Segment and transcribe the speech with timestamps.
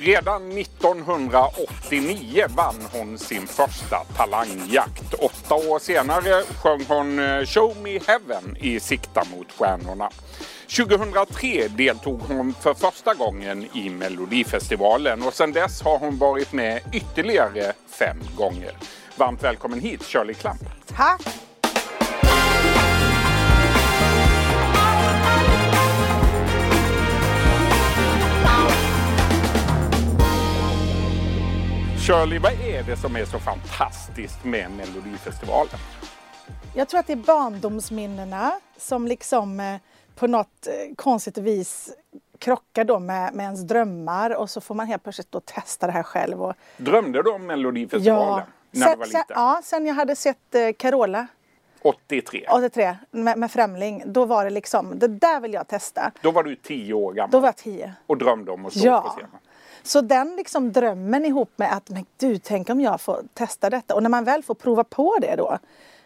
[0.00, 5.14] Redan 1989 vann hon sin första talangjakt.
[5.14, 10.10] Åtta år senare sjöng hon eh, Show Me Heaven i Sikta mot stjärnorna.
[10.76, 16.80] 2003 deltog hon för första gången i Melodifestivalen och sedan dess har hon varit med
[16.92, 18.72] ytterligare fem gånger.
[19.16, 20.62] Varmt välkommen hit Shirley Clamp.
[20.86, 21.47] Tack!
[32.08, 35.74] Shirley, vad är det som är så fantastiskt med Melodifestivalen?
[36.74, 39.76] Jag tror att det är barndomsminnena som liksom eh,
[40.14, 41.90] på något eh, konstigt vis
[42.38, 45.92] krockar då med, med ens drömmar och så får man helt plötsligt då testa det
[45.92, 46.42] här själv.
[46.42, 50.54] Och, Drömde du om Melodifestivalen när sen, du var sen, ja, sen jag hade sett
[50.54, 51.26] eh, Carola
[51.82, 52.46] 83.
[52.50, 56.12] 83 med, med Främling, då var det liksom, det där vill jag testa.
[56.22, 57.92] Då var du tio år gammal Då var jag tio.
[58.06, 59.00] och drömde om att stå Ja.
[59.00, 59.30] på scenen.
[59.88, 63.94] Så den liksom drömmen ihop med att, men du, tänk om jag får testa detta.
[63.94, 65.58] Och när man väl får prova på det då,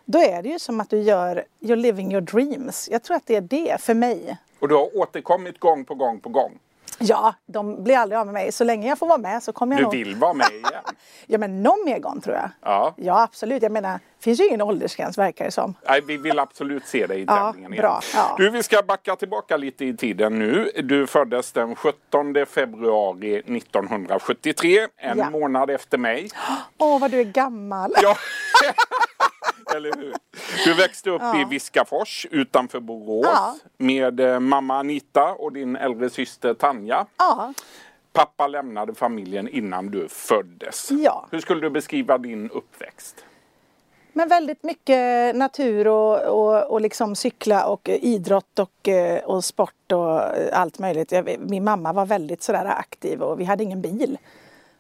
[0.05, 2.89] då är det ju som att du gör, you're living your dreams.
[2.93, 4.37] Jag tror att det är det för mig.
[4.59, 6.59] Och du har återkommit gång på gång på gång.
[6.99, 8.53] Ja, de blir aldrig av med mig.
[8.53, 9.93] Så länge jag får vara med så kommer jag Du nog...
[9.93, 10.83] vill vara med igen.
[11.27, 12.51] Ja, men någon mer gång tror jag.
[12.63, 12.95] Ja.
[12.97, 13.63] Ja, absolut.
[13.63, 15.75] Jag menar, finns ju ingen åldersgräns verkar det som.
[15.89, 17.83] Nej, vi vill absolut se dig i Ja, tävlingen igen.
[17.83, 18.01] bra.
[18.15, 18.35] Ja.
[18.39, 20.71] Du, vi ska backa tillbaka lite i tiden nu.
[20.83, 25.31] Du föddes den 17 februari 1973, en Ja.
[25.31, 26.29] månad efter mig.
[26.79, 27.95] Åh, vad du är gammal.
[28.03, 28.17] Ja.
[29.77, 30.15] Eller hur?
[30.65, 33.55] Du växte upp i Viskafors utanför Borås Ja.
[33.79, 37.07] med eh, mamma Anita och din äldre syster Tanja.
[37.19, 37.53] Ja.
[38.13, 40.89] Pappa lämnade familjen innan du föddes.
[40.91, 41.27] Ja.
[41.31, 43.25] Hur skulle du beskriva din uppväxt?
[44.13, 49.45] Men väldigt mycket natur och, och, och liksom cykla och eh, idrott och, eh, och
[49.45, 50.21] sport och
[50.53, 51.13] allt möjligt.
[51.13, 54.19] Jag, min mamma var väldigt sådär aktiv och vi hade ingen bil.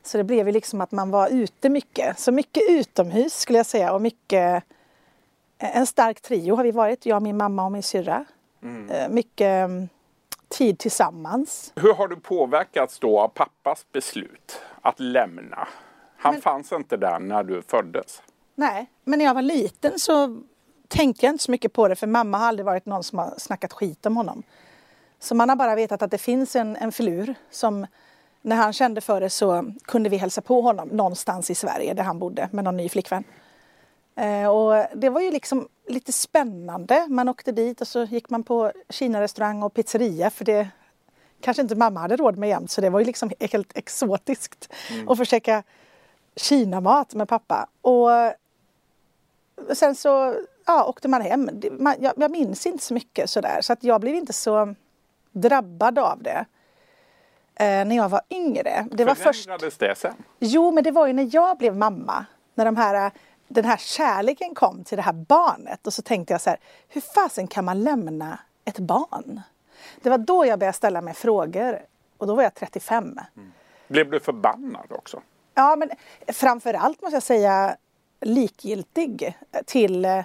[0.04, 2.18] Så det blev ju liksom att man var ute mycket.
[2.18, 4.64] Så mycket utomhus skulle jag säga och mycket
[5.62, 8.24] en stark trio har vi varit, jag, min mamma och min syrra.
[8.90, 9.88] Eh, Mycket mm,
[10.48, 11.72] tid tillsammans.
[11.76, 15.68] Hur har du påverkats då av pappas beslut att lämna?
[16.16, 18.22] Han fanns inte där när du föddes.
[18.54, 20.42] Nej, men när jag var liten så
[20.88, 23.34] tänkte jag inte så mycket på det för mamma har aldrig varit någon som har
[23.38, 24.42] snackat skit om honom.
[25.18, 27.86] Så man har bara vetat att det finns en, en filur som
[28.42, 32.02] när han kände för det så kunde vi hälsa på honom någonstans i Sverige där
[32.02, 33.24] han bodde med någon ny flickvän.
[34.16, 37.06] Eh, och det var ju liksom lite spännande.
[37.08, 40.68] Man åkte dit och så gick man på Kina-restaurang och pizzeria för det
[41.40, 44.72] kanske inte mamma hade råd med jämt så det var ju liksom helt exotiskt
[45.08, 45.62] att försöka
[46.36, 47.68] Kinamat med pappa.
[47.80, 48.08] Och
[49.76, 50.34] sen så
[50.66, 51.50] ja, åkte man hem.
[52.00, 54.74] Jag, jag minns inte så mycket sådär så att jag blev inte så
[55.32, 56.44] drabbad av det
[57.54, 58.86] eh, när jag var yngre.
[58.90, 59.48] Det var först...
[59.78, 60.14] Det sen?
[60.38, 62.26] Jo, men det var ju när jag blev mamma.
[62.54, 63.10] När de här,
[63.52, 65.86] den här kärleken kom till det här barnet.
[65.86, 66.58] Och så tänkte jag så här,
[66.88, 69.40] hur fasen kan man lämna ett barn?
[70.02, 71.82] Det var då jag började ställa mig frågor.
[72.18, 73.20] Och då var jag 35.
[73.88, 75.20] Blev du förbannad också?
[75.54, 75.90] Ja, men
[76.28, 77.76] framförallt måste jag säga
[78.20, 80.04] likgiltig till...
[80.04, 80.24] eh,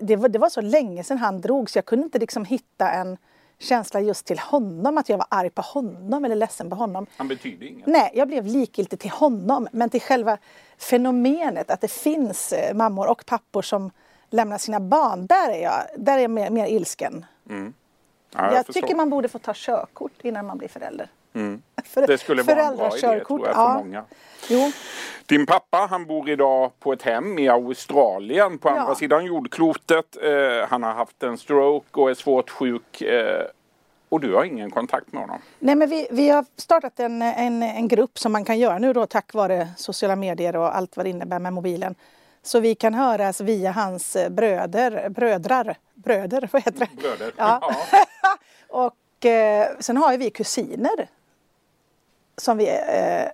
[0.00, 2.90] Det var, det var så länge sedan han drog så jag kunde inte liksom hitta
[2.90, 3.16] en
[3.58, 7.06] känsla just till honom, att jag var arg på honom eller ledsen på honom.
[7.16, 7.86] Han betyder inget.
[7.86, 10.38] Nej, jag blev likgiltig till honom, men till själva
[10.78, 13.90] fenomenet att det finns eh, mammor och pappor som
[14.30, 17.26] lämnar sina barn, där är jag, där är jag mer, mer ilsken.
[17.48, 18.72] Ja, jag förstår.
[18.72, 21.08] tycker man borde få ta körkort innan man blir förälder.
[21.84, 22.06] För, Mm.
[22.06, 23.74] Det skulle vara en bra idé tror jag för ja.
[23.78, 24.04] många.
[24.48, 24.72] Jo,
[25.26, 28.94] Din pappa han bor idag på ett hem i Australien på andra Ja.
[28.94, 30.16] sidan jordklotet.
[30.22, 33.02] Eh, han har haft en stroke och är svårt sjuk.
[33.02, 33.42] Eh,
[34.08, 35.38] och du har ingen kontakt med honom.
[35.58, 38.92] Nej, men vi, vi har startat en, en, en grupp som man kan göra nu
[38.92, 41.94] då tack vare sociala medier och allt vad det innebär med mobilen.
[42.42, 47.02] Så vi kan höras via hans eh, bröder, brödrar, bröder, vad heter det?
[47.02, 47.32] Bröder.
[47.36, 47.74] Ja.
[48.68, 51.08] och eh, sen har ju vi kusiner.
[52.36, 53.28] Som vi eh,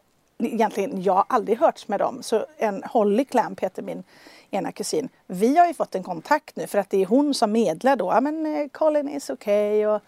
[0.47, 2.23] egentligen, jag har aldrig hörts med dem.
[2.23, 4.05] Så en Holly Clamp heter min
[4.51, 5.09] ena kusin.
[5.27, 8.07] Vi har ju fått en kontakt nu för att det är hon som medlar då.
[8.07, 10.01] Ja men eh, Colin is okay och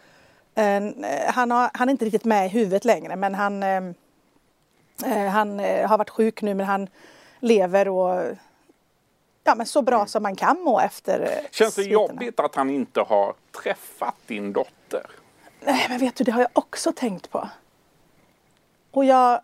[0.55, 0.83] eh,
[1.27, 3.83] han, har, han är inte riktigt med i huvudet längre men han, eh,
[5.05, 6.89] eh, han eh, har varit sjuk nu men han
[7.41, 8.25] lever och
[9.45, 11.29] ja, men så bra som man kan må efter Mm.
[11.51, 11.93] Känns det sviterna.
[11.93, 15.07] jobbigt att han inte har träffat din dotter?
[15.61, 17.49] Nej, men vet du, det har jag också tänkt på.
[18.93, 19.41] Och jag,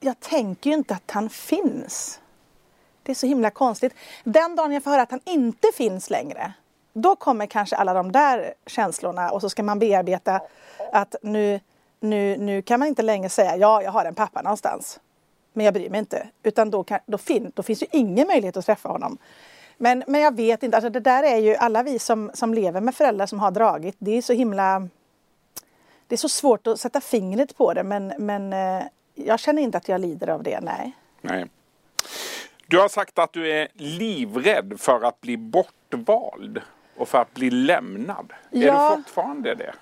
[0.00, 2.20] jag tänker ju inte att han finns.
[3.02, 3.94] Det är så himla konstigt.
[4.24, 6.52] Den dagen jag får höra att han inte finns längre,
[6.92, 10.40] då kommer kanske alla de där känslorna och så ska man bearbeta
[10.92, 11.60] att nu,
[12.00, 15.00] nu, nu kan man inte längre säga ja, jag har en pappa någonstans.
[15.52, 16.28] Men jag bryr mig inte.
[16.42, 19.18] Utan då, kan, då, fin, då finns ju ingen möjlighet att träffa honom.
[19.78, 22.80] Men, men jag vet inte, alltså det där är ju alla vi som, som lever
[22.80, 23.96] med föräldrar som har dragit.
[23.98, 24.88] Det är så himla...
[26.14, 28.84] Det är så svårt att sätta fingret på det men, men eh,
[29.14, 30.92] jag känner inte att jag lider av det, nej.
[31.20, 31.46] Nej.
[32.66, 36.60] Du har sagt att du är livrädd för att bli bortvald
[36.96, 38.32] och för att bli lämnad.
[38.50, 38.90] Ja.
[38.90, 39.74] Är du fortfarande det?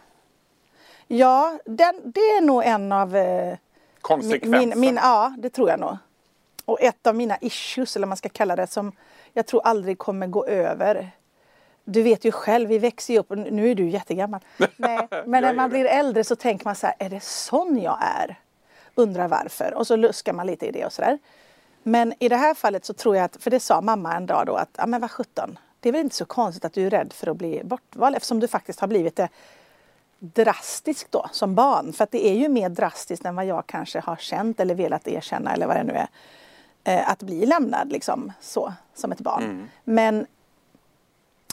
[1.07, 3.57] Ja, den, det är nog en av eh,
[4.01, 4.59] Konsekvenserna?
[4.59, 5.97] min, min, Ja, det tror jag nog.
[6.65, 8.93] Och ett av mina issues, eller vad man ska kalla det, som
[9.33, 11.11] jag tror aldrig kommer gå över.
[11.85, 14.41] Du vet ju själv, vi växer ju upp, nu är du jättegammal.
[14.77, 17.81] Nej, men när är man blir äldre så tänker man så här, är det sån
[17.83, 18.39] jag är?
[18.95, 19.75] Undrar varför.
[19.75, 21.19] Och så luskar man lite i det och sådär.
[21.83, 24.47] Men i det här fallet så tror jag att, för det sa mamma en dag
[24.47, 26.91] då att, ja men vad sjutton, det är väl inte så konstigt att du är
[26.91, 29.29] rädd för att bli bortvald eftersom du faktiskt har blivit det
[30.19, 31.93] drastiskt då som barn.
[31.93, 35.09] För att det är ju mer drastiskt än vad jag kanske har känt eller velat
[35.09, 36.09] erkänna eller vad det nu är.
[36.85, 39.69] Eh, att bli lämnad liksom så, som ett barn.
[39.85, 40.27] Men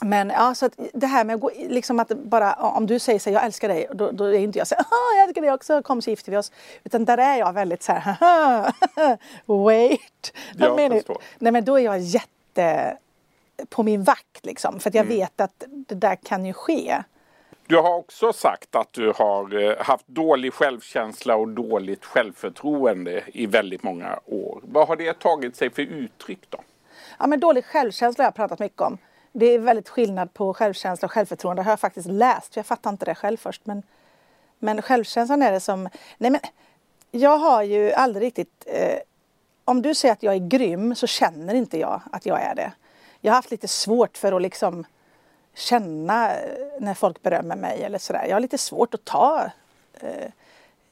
[0.02, 3.30] men ja, så det här med att gå, liksom att bara, om du säger så
[3.30, 5.82] jag älskar dig, då, då är inte jag så här, "Haha, jag älskar dig också,
[5.82, 6.52] kom så gifter vi oss.
[6.84, 8.72] Utan där är jag väldigt så här, "Haha,
[9.46, 10.32] wait.
[10.62, 12.96] A minute." Nej men då är jag jätte
[13.68, 15.18] på min vakt liksom, för att jag Mm.
[15.18, 17.02] vet att det där kan ju ske.
[17.66, 23.46] Du har också sagt att du har eh, haft dålig självkänsla och dåligt självförtroende i
[23.46, 24.60] väldigt många år.
[24.64, 26.58] Vad har det tagit sig för uttryck då?
[27.18, 28.98] Ja, men dålig självkänsla har jag pratat mycket om.
[29.32, 31.62] Det är väldigt skillnad på självkänsla och självförtroende.
[31.62, 32.56] Det har jag faktiskt läst.
[32.56, 33.66] Jag fattar inte det själv först.
[33.66, 33.82] Men,
[34.58, 35.88] men självkänslan är det som...
[36.18, 36.40] Nej, men
[37.10, 38.64] jag har ju aldrig riktigt...
[38.66, 38.98] Eh,
[39.64, 42.72] om du säger att jag är grym så känner inte jag att jag är det.
[43.20, 44.84] Jag har haft lite svårt för att liksom
[45.54, 46.38] känna eh,
[46.80, 48.26] när folk berömmer mig eller sådär.
[48.28, 49.50] Jag har lite svårt att ta
[50.00, 50.30] eh,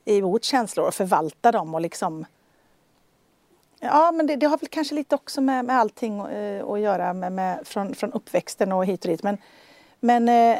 [0.04, 2.26] emot känslor och förvalta dem och liksom
[3.80, 7.12] Ja, men det, det har väl kanske lite också med, med allting eh, att göra
[7.12, 9.22] med, med, från, från uppväxten och hit och dit.
[9.22, 9.38] Men,
[10.00, 10.58] men eh,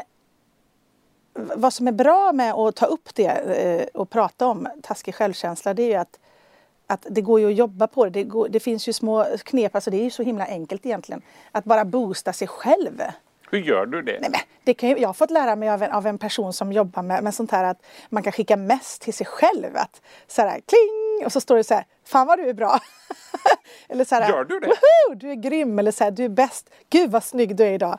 [1.33, 5.73] vad som är bra med att ta upp det eh, och prata om taskig självkänsla
[5.73, 6.19] det är ju att,
[6.87, 8.11] att det går ju att jobba på det.
[8.11, 11.21] Det, går, det finns ju små knep, alltså det är ju så himla enkelt egentligen.
[11.51, 13.01] Att bara boosta sig själv.
[13.51, 14.17] Hur gör du det?
[14.21, 16.53] Nej, men det kan ju, jag har fått lära mig av en, av en person
[16.53, 19.75] som jobbar med, med sånt här att man kan skicka mest till sig själv.
[19.75, 20.98] Att så här, kling!
[21.25, 22.79] Och så står det så här, fan vad du är bra.
[23.87, 24.67] Eller så här, Gör du det?
[24.67, 25.15] Woho!
[25.15, 25.79] Du är grym.
[25.79, 26.69] Eller så här, du är bäst.
[26.89, 27.97] Gud vad snygg du är idag.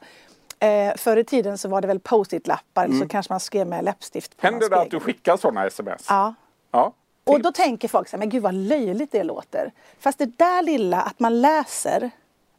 [0.59, 4.37] Eh, förr i tiden så var det väl post-it-lappar så kanske man skrev med läppstift
[4.37, 4.55] på Mm.
[4.55, 5.15] Händer det att du spegel.
[5.15, 6.07] skickar sådana sms?
[6.09, 6.35] Ja.
[6.71, 6.93] ja.
[7.25, 9.73] Och då tänker folk så här, men gud vad löjligt det låter.
[9.99, 12.11] Fast det där lilla att man läser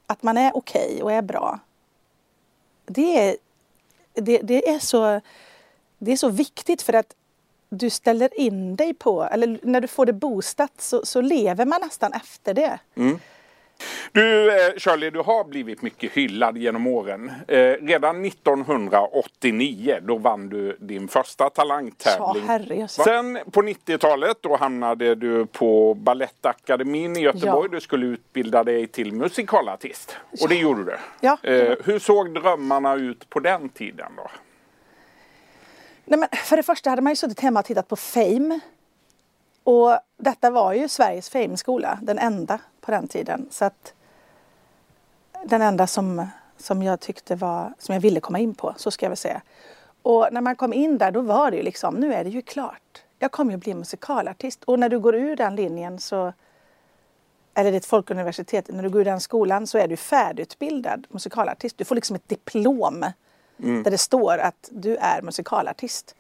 [0.08, 1.60] att man är okej och är bra.
[2.86, 3.36] Det är,
[4.14, 5.22] det, det, är så,
[5.98, 7.16] det är så viktigt för att
[7.72, 11.82] du ställer in dig på, eller när du får det boostat så, så lever man
[11.82, 12.80] nästan efter det.
[14.12, 17.32] Du eh, Shirley, du har blivit mycket hyllad genom åren.
[17.48, 22.80] Eh, redan 1989 då vann du din första talangtävling.
[22.80, 22.88] Ja.
[22.88, 27.70] Sen på 90-talet då hamnade du på Balettakademin i Göteborg.
[27.72, 27.76] Ja.
[27.76, 30.16] Du skulle utbilda dig till musikalartist.
[30.42, 30.98] Och det gjorde du.
[31.22, 31.38] Ja.
[31.44, 34.32] Eh, hur såg drömmarna ut på den tiden då?
[36.12, 38.60] Nej, men för det första hade man ju suttit hemma och tittat på Fame.
[39.64, 43.48] Och detta var ju Sveriges Fame-skola, den enda på den tiden.
[43.52, 43.94] Så att
[45.46, 49.06] den enda som, som jag tyckte var, som jag ville komma in på, så ska
[49.06, 49.42] jag väl säga.
[50.02, 52.42] Och när man kom in där då var det ju liksom, nu är det ju
[52.42, 53.04] klart.
[53.20, 54.64] Jag kommer ju bli musikalartist.
[54.64, 56.34] Och när du går ur den linjen så,
[57.54, 61.08] eller det är ett folkuniversitet, när du går ur den skolan så är du färdigutbildad
[61.10, 61.78] musikalartist.
[61.78, 63.06] Du får liksom ett diplom
[63.58, 66.16] där det står att du är musikalartist.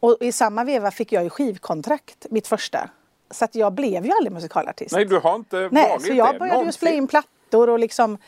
[0.00, 2.90] Och i samma veva fick jag ju skivkontrakt, mitt första.
[3.30, 4.92] Så att jag blev ju aldrig musikalartist.
[4.92, 7.78] Nej, du har inte Nej, varit så jag det började ju spela in plattor och
[7.78, 8.18] liksom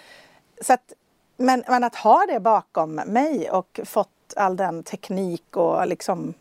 [0.61, 0.93] så att,
[1.37, 6.35] men, men att ha det bakom mig och fått all den teknik och liksom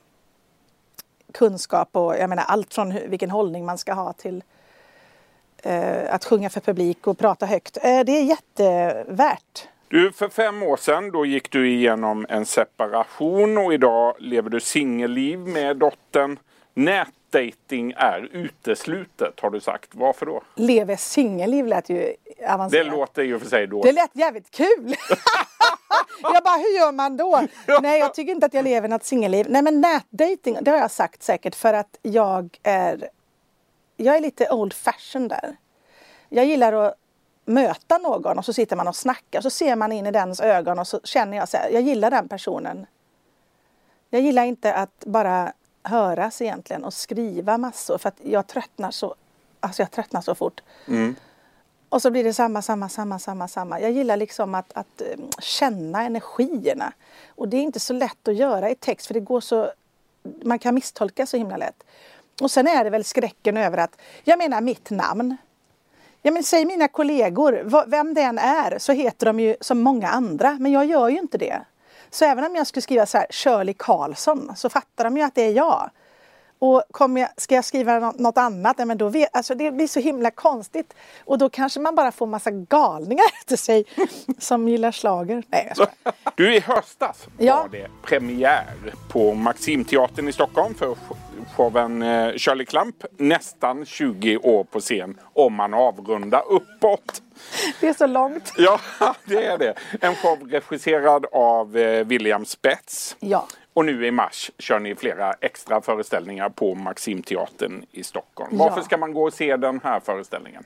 [1.31, 4.43] kunskap och jag menar allt från hur, vilken hållning man ska ha till
[5.57, 7.77] eh, att sjunga för publik och prata högt.
[7.77, 9.67] Eh, det är jättevärt.
[9.89, 14.59] Du, för fem år sedan då gick du igenom en separation och idag lever du
[14.59, 16.39] singelliv med dottern.
[16.73, 19.89] Nätdating är uteslutet har du sagt.
[19.93, 20.41] Varför då?
[20.55, 22.87] Lever singelliv lät ju Det avancerat.
[22.87, 23.81] låter i och för sig då.
[23.81, 24.67] Det lät jävligt kul!
[26.21, 27.41] jag bara, hur gör man då?
[27.81, 29.45] Nej, jag tycker inte att jag lever något singelliv.
[29.49, 33.09] Nej, men nätdating, det har jag sagt säkert för att jag är
[33.97, 35.55] jag är lite old fashion där.
[36.29, 36.93] Jag gillar att
[37.47, 40.39] möta någon och så sitter man och snackar och så ser man in i dens
[40.39, 42.85] ögon och så känner jag så här, jag gillar den personen.
[44.09, 49.15] Jag gillar inte att bara höras egentligen och skriva massor för att jag tröttnar så,
[49.59, 50.61] alltså jag tröttnar så fort.
[50.87, 51.15] Mm.
[51.89, 53.81] Och så blir det samma, samma, samma, samma, samma.
[53.81, 56.93] Jag gillar liksom att, att eh, känna energierna.
[57.27, 59.71] Och det är inte så lätt att göra i text för det går så,
[60.43, 61.83] man kan misstolka så himla lätt.
[62.41, 65.37] Och sen är det väl skräcken över att, jag menar mitt namn.
[66.21, 70.09] Ja men säg mina kollegor, vem det än är så heter de ju som många
[70.09, 71.61] andra men jag gör ju inte det.
[72.09, 75.35] Så även om jag skulle skriva så här Shirley Karlsson så fattar de ju att
[75.35, 75.89] det är jag.
[76.59, 79.99] Och kommer jag, ska jag skriva något annat, men då vet, alltså det blir så
[79.99, 80.93] himla konstigt.
[81.25, 83.85] Och då kanske man bara får massa galningar efter sig
[84.39, 85.43] som gillar slager.
[85.47, 85.87] Nej, jag
[86.35, 87.55] Du, i höstas ja.
[87.61, 88.65] var det premiär
[89.09, 90.95] på Maximteatern i Stockholm för
[91.55, 93.03] showen eh, Shirley Clamp.
[93.17, 97.21] Nästan 20 år på scen om man avrundar uppåt.
[97.81, 98.53] Det är så långt.
[98.57, 98.79] Ja,
[99.25, 99.73] det är det.
[100.01, 103.15] En show regisserad av eh, William Spets.
[103.19, 103.47] Ja.
[103.77, 108.49] Och nu i mars kör ni flera extra föreställningar på Maximteatern i Stockholm.
[108.51, 108.63] Ja.
[108.63, 110.63] Varför ska man gå och se den här föreställningen?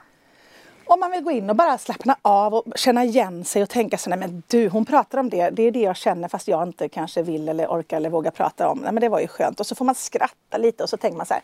[0.86, 3.98] Om man vill gå in och bara slappna av och känna igen sig och tänka
[3.98, 6.64] så nej men du hon pratar om det, det är det jag känner fast jag
[6.64, 8.78] inte kanske vill eller orkar eller vågar prata om.
[8.78, 11.18] Nej men det var ju skönt och så får man skratta lite och så tänker
[11.18, 11.44] man så här.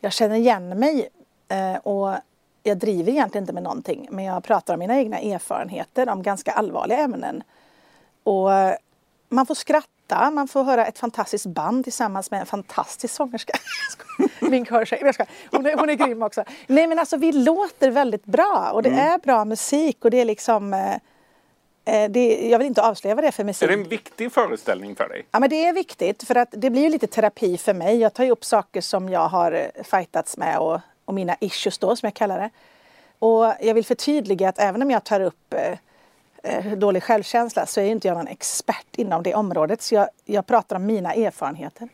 [0.00, 1.08] Jag känner igen mig
[1.48, 2.14] eh, och
[2.62, 6.52] jag driver egentligen inte med någonting men jag pratar om mina egna erfarenheter om ganska
[6.52, 7.42] allvarliga ämnen.
[8.22, 8.48] Och
[9.28, 13.52] man får skratta skratta, man får höra ett fantastiskt band tillsammans med en fantastisk sångerska.
[14.40, 15.12] Min körtjej,
[15.50, 16.44] hon, är, hon är grym också.
[16.66, 19.12] Nej men alltså vi låter väldigt bra och det mm.
[19.12, 20.94] är bra musik och det är liksom eh,
[21.84, 23.62] eh det, jag vill inte avslöja vad det är för musik.
[23.62, 25.26] Är det en viktig föreställning för dig?
[25.30, 27.96] Ja men det är viktigt för att det blir ju lite terapi för mig.
[27.96, 31.78] Jag tar ju upp saker som jag har eh, fightats med och, och mina issues
[31.78, 32.50] då som jag kallar det.
[33.18, 35.78] Och jag vill förtydliga att även om jag tar upp eh,
[36.76, 39.82] dålig självkänsla så är inte jag någon expert inom det området.
[39.82, 41.88] Så jag, jag pratar om mina erfarenheter.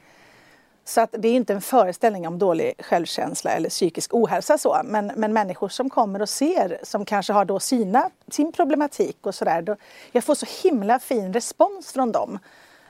[0.85, 4.81] Så att det är inte en föreställning om dålig självkänsla eller psykisk ohälsa så.
[4.85, 9.35] Men, men människor som kommer och ser, som kanske har då sina, sin problematik och
[9.35, 9.77] sådär.
[10.13, 12.39] Jag får så himla fin respons från dem.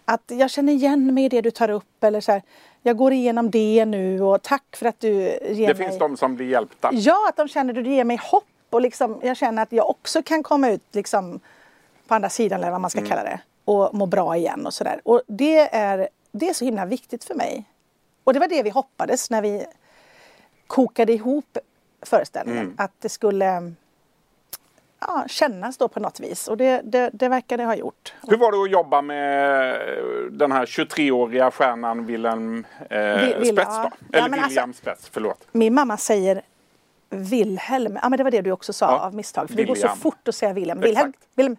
[0.05, 2.43] Att jag känner igen mig i det du tar upp eller så här,
[2.83, 5.67] jag går igenom det nu och tack för att du ger det mig...
[5.67, 6.91] Det finns de som blir hjälpta?
[6.93, 9.91] Ja, att de känner att du ger mig hopp och liksom, jag känner att jag
[9.91, 11.41] också kan komma ut liksom,
[12.09, 13.11] på andra sidan eller vad man ska mm.
[13.11, 15.01] kalla det och må bra igen och sådär.
[15.05, 17.65] Och det är, det är så himla viktigt för mig.
[18.25, 19.67] Och det var det vi hoppades när vi
[20.67, 21.59] kokade ihop
[22.03, 22.65] föreställningen.
[22.65, 22.75] Mm.
[22.79, 23.73] Att det skulle
[25.01, 28.15] ja, kännas då på något vis och det, det, det verkar det ha gjort.
[28.29, 29.81] Hur var det att jobba med
[30.31, 33.91] den här 23-åriga stjärnan Wilhelm eh, Spets då?
[34.13, 35.49] Eller ja, William alltså, Spets, förlåt.
[35.53, 36.43] Min mamma säger
[37.11, 38.99] Wilhelm, ja men det var det du också sa ja.
[38.99, 39.49] av misstag.
[39.49, 39.75] För William.
[39.75, 40.81] det går så fort att säga Wilhelm.
[40.81, 41.13] Wilhelm.
[41.35, 41.57] Wilhelm.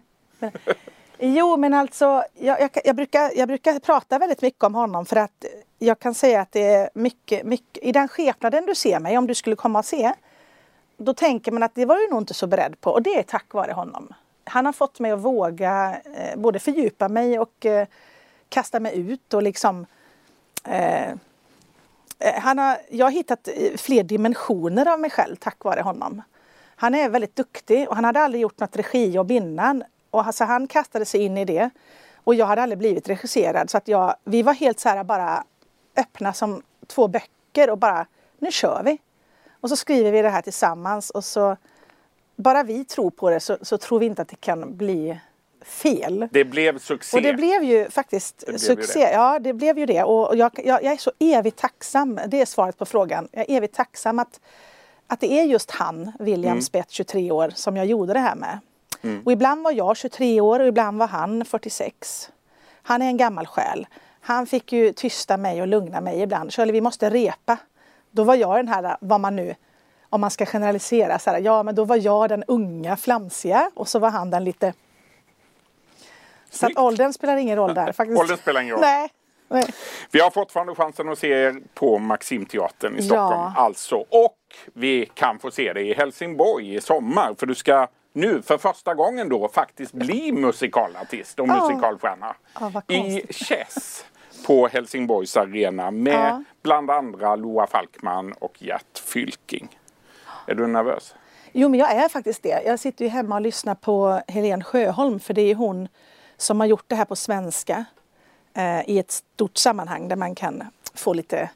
[1.18, 5.16] Jo men alltså jag, jag, jag, brukar, jag brukar prata väldigt mycket om honom för
[5.16, 5.44] att
[5.78, 9.26] jag kan säga att det är mycket, mycket i den skepnaden du ser mig om
[9.26, 10.12] du skulle komma och se.
[10.96, 13.22] Då tänker man att det var du nog inte så beredd på och det är
[13.22, 14.14] tack vare honom.
[14.44, 17.86] Han har fått mig att våga eh, både fördjupa mig och eh,
[18.48, 19.86] kasta mig ut och liksom
[20.64, 21.14] eh, eh
[22.34, 26.22] han har, jag har hittat eh, fler dimensioner av mig själv tack vare honom.
[26.76, 29.84] Han är väldigt duktig och han hade aldrig gjort något regijobb innan.
[30.16, 31.70] Och alltså han kastade sig in i det.
[32.24, 35.44] Och jag hade aldrig blivit regisserad så att jag, vi var helt så här bara
[35.96, 38.06] öppna som två böcker och bara
[38.38, 38.98] nu kör vi.
[39.60, 41.56] Och så skriver vi det här tillsammans och så
[42.36, 45.20] bara vi tror på det så, så tror vi inte att det kan bli
[45.64, 46.28] fel.
[46.32, 47.16] Det blev succé.
[47.16, 49.00] Och det blev ju faktiskt blev succé.
[49.00, 50.02] Ju ja, det blev ju det.
[50.02, 52.20] Och jag, jag, jag, är så evigt tacksam.
[52.28, 53.28] Det är svaret på frågan.
[53.32, 54.40] Jag är evigt tacksam att,
[55.06, 56.62] att det är just han, William mm.
[56.62, 58.60] Spett, 23 år, som jag gjorde det här med.
[59.02, 59.22] Mm.
[59.24, 62.30] Och ibland var jag 23 år och ibland var han 46.
[62.82, 63.86] Han är en gammal själ.
[64.20, 66.54] Han fick ju tysta mig och lugna mig ibland.
[66.54, 67.56] Shirley, vi måste repa.
[68.10, 69.54] Då var jag den här, vad man nu,
[70.10, 73.88] om man ska generalisera, så här, ja men då var jag den unga flamsiga och
[73.88, 74.72] så var han den lite
[76.50, 78.20] så att åldern spelar ingen roll där faktiskt.
[78.20, 78.80] åldern spelar ingen roll.
[78.80, 79.08] Nej.
[79.48, 79.66] Nej.
[80.10, 83.52] Vi har fortfarande chansen att se er på Maximteatern i Stockholm ja.
[83.56, 83.96] alltså.
[83.96, 84.38] Och
[84.72, 87.34] vi kan få se dig i Helsingborg i sommar.
[87.38, 91.68] För du ska nu för första gången då faktiskt bli musikalartist och oh.
[91.68, 92.36] musikalstjärna.
[92.60, 94.04] Oh, I Chess
[94.46, 96.42] på Helsingborgs arena med ja.
[96.62, 99.78] bland andra Loa Falkman och Gert Fylking.
[100.46, 101.14] Är du nervös?
[101.52, 102.62] Jo men jag är faktiskt det.
[102.66, 105.88] Jag sitter ju hemma och lyssnar på Helene Sjöholm för det är hon
[106.36, 107.84] som har gjort det här på svenska
[108.54, 111.50] eh, i ett stort sammanhang där man kan få lite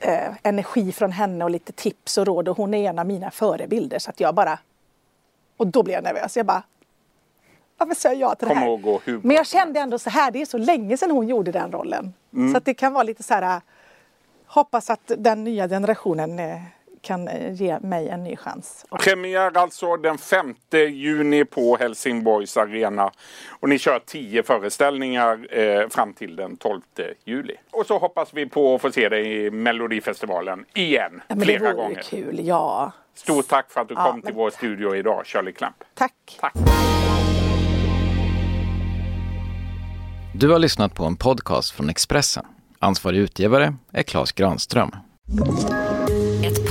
[0.00, 3.30] eh, energi från henne och lite tips och råd och hon är en av mina
[3.30, 4.58] förebilder så att jag bara
[5.62, 6.36] och då blir jag nervös.
[6.36, 6.62] Jag bara
[7.78, 9.26] varför säger jag till det här?
[9.26, 12.14] Men jag kände ändå så här, det är så länge sedan hon gjorde den rollen.
[12.32, 12.52] Mm.
[12.52, 13.60] Så att det kan vara lite så här
[14.46, 16.60] hoppas att den nya generationen eh,
[17.02, 18.84] kan eh, ge mig en ny chans.
[19.00, 20.54] Premiär alltså den 5
[20.90, 23.10] juni på Helsingborgs arena.
[23.60, 26.80] Och ni kör tio föreställningar eh, fram till den 12
[27.24, 27.54] juli.
[27.70, 31.22] Och så hoppas vi på att få se dig i Melodifestivalen igen.
[31.28, 32.02] Ja, men flera det vore gånger.
[32.02, 32.92] kul, ja.
[33.14, 35.76] Stort tack för att du Ja, kom till vår studio idag, Shirley Clamp.
[35.94, 36.38] Tack.
[36.40, 36.52] Tack.
[40.34, 42.44] Du har lyssnat på en podcast från Expressen.
[42.78, 44.90] Ansvarig utgivare är Klas Granström.